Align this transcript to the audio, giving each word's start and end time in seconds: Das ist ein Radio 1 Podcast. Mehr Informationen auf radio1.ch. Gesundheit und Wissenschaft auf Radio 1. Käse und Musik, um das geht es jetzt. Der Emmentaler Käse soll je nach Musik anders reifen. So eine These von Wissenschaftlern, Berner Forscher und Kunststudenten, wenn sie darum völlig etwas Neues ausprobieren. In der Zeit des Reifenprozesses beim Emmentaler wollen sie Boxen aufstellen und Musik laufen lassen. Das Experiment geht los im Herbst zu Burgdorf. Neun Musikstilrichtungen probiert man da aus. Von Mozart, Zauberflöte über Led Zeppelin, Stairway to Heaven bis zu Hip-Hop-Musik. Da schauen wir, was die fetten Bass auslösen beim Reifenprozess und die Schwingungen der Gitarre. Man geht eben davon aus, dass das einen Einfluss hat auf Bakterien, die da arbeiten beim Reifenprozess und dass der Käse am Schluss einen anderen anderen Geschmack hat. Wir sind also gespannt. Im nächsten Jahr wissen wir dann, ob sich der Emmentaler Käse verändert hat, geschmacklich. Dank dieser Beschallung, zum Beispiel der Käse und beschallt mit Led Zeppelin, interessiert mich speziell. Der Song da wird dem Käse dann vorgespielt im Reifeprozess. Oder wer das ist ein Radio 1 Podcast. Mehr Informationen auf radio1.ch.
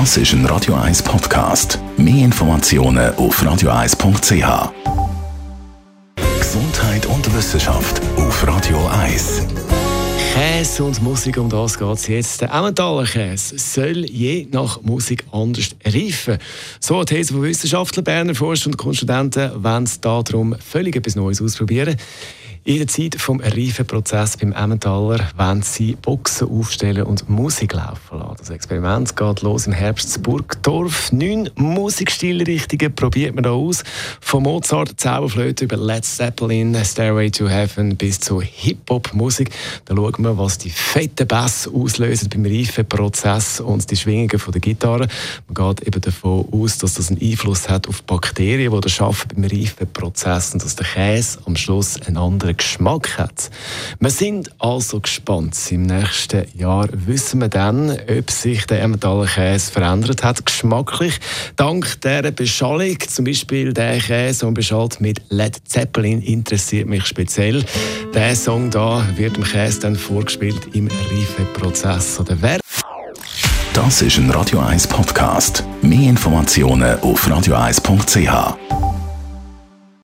Das 0.00 0.16
ist 0.16 0.32
ein 0.32 0.44
Radio 0.46 0.74
1 0.74 1.04
Podcast. 1.04 1.78
Mehr 1.96 2.24
Informationen 2.24 3.14
auf 3.14 3.40
radio1.ch. 3.40 4.72
Gesundheit 6.36 7.06
und 7.06 7.32
Wissenschaft 7.36 8.02
auf 8.16 8.44
Radio 8.44 8.76
1. 8.88 9.46
Käse 10.34 10.82
und 10.82 11.00
Musik, 11.00 11.38
um 11.38 11.48
das 11.48 11.78
geht 11.78 11.88
es 11.92 12.08
jetzt. 12.08 12.40
Der 12.40 12.50
Emmentaler 12.50 13.04
Käse 13.04 13.56
soll 13.56 14.04
je 14.04 14.48
nach 14.50 14.82
Musik 14.82 15.26
anders 15.30 15.76
reifen. 15.84 16.38
So 16.80 16.96
eine 16.96 17.04
These 17.04 17.32
von 17.32 17.44
Wissenschaftlern, 17.44 18.02
Berner 18.02 18.34
Forscher 18.34 18.66
und 18.66 18.76
Kunststudenten, 18.76 19.62
wenn 19.62 19.86
sie 19.86 20.00
darum 20.00 20.56
völlig 20.58 20.96
etwas 20.96 21.14
Neues 21.14 21.40
ausprobieren. 21.40 21.94
In 22.66 22.78
der 22.78 22.86
Zeit 22.86 23.12
des 23.12 23.28
Reifenprozesses 23.28 24.38
beim 24.38 24.52
Emmentaler 24.52 25.28
wollen 25.36 25.60
sie 25.60 25.98
Boxen 26.00 26.48
aufstellen 26.48 27.02
und 27.02 27.28
Musik 27.28 27.74
laufen 27.74 28.18
lassen. 28.18 28.36
Das 28.38 28.48
Experiment 28.48 29.14
geht 29.14 29.42
los 29.42 29.66
im 29.66 29.74
Herbst 29.74 30.10
zu 30.10 30.22
Burgdorf. 30.22 31.12
Neun 31.12 31.50
Musikstilrichtungen 31.56 32.94
probiert 32.94 33.34
man 33.34 33.44
da 33.44 33.50
aus. 33.50 33.84
Von 34.18 34.44
Mozart, 34.44 34.98
Zauberflöte 34.98 35.66
über 35.66 35.76
Led 35.76 36.06
Zeppelin, 36.06 36.74
Stairway 36.82 37.30
to 37.30 37.46
Heaven 37.46 37.98
bis 37.98 38.18
zu 38.20 38.40
Hip-Hop-Musik. 38.40 39.50
Da 39.84 39.94
schauen 39.94 40.24
wir, 40.24 40.38
was 40.38 40.56
die 40.56 40.70
fetten 40.70 41.28
Bass 41.28 41.68
auslösen 41.68 42.30
beim 42.30 42.46
Reifenprozess 42.46 43.60
und 43.60 43.90
die 43.90 43.96
Schwingungen 43.96 44.30
der 44.30 44.60
Gitarre. 44.62 45.08
Man 45.48 45.76
geht 45.76 45.86
eben 45.86 46.00
davon 46.00 46.48
aus, 46.50 46.78
dass 46.78 46.94
das 46.94 47.10
einen 47.10 47.20
Einfluss 47.20 47.68
hat 47.68 47.86
auf 47.88 48.02
Bakterien, 48.04 48.72
die 48.72 48.80
da 48.80 49.04
arbeiten 49.04 49.42
beim 49.42 49.50
Reifenprozess 49.50 50.54
und 50.54 50.64
dass 50.64 50.76
der 50.76 50.86
Käse 50.86 51.40
am 51.44 51.56
Schluss 51.56 52.00
einen 52.00 52.16
anderen 52.16 52.53
anderen 52.54 52.56
Geschmack 52.56 53.18
hat. 53.18 53.50
Wir 54.00 54.10
sind 54.10 54.50
also 54.58 55.00
gespannt. 55.00 55.56
Im 55.70 55.82
nächsten 55.82 56.44
Jahr 56.56 56.88
wissen 56.92 57.40
wir 57.40 57.48
dann, 57.48 57.90
ob 57.90 58.30
sich 58.30 58.66
der 58.66 58.82
Emmentaler 58.82 59.26
Käse 59.26 59.70
verändert 59.70 60.22
hat, 60.22 60.44
geschmacklich. 60.44 61.18
Dank 61.56 62.00
dieser 62.00 62.30
Beschallung, 62.30 62.98
zum 63.00 63.24
Beispiel 63.24 63.72
der 63.72 63.98
Käse 63.98 64.46
und 64.46 64.54
beschallt 64.54 65.00
mit 65.00 65.20
Led 65.30 65.56
Zeppelin, 65.66 66.22
interessiert 66.22 66.88
mich 66.88 67.06
speziell. 67.06 67.64
Der 68.14 68.36
Song 68.36 68.70
da 68.70 69.04
wird 69.16 69.36
dem 69.36 69.44
Käse 69.44 69.80
dann 69.80 69.96
vorgespielt 69.96 70.74
im 70.74 70.88
Reifeprozess. 70.88 72.20
Oder 72.20 72.36
wer 72.40 72.58
das 73.72 74.02
ist 74.02 74.18
ein 74.18 74.30
Radio 74.30 74.60
1 74.60 74.86
Podcast. 74.86 75.64
Mehr 75.82 76.08
Informationen 76.10 76.96
auf 77.00 77.26
radio1.ch. 77.26 78.83